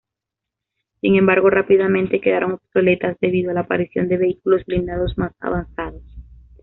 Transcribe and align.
Sin 1.01 1.15
embargo, 1.15 1.51
rápidamente 1.51 2.21
quedaron 2.21 2.53
obsoletas 2.53 3.19
debido 3.21 3.51
a 3.51 3.53
la 3.53 3.59
aparición 3.59 4.07
de 4.07 4.17
vehículos 4.17 4.65
blindados 4.65 5.15
más 5.19 5.31
avanzados. 5.39 6.01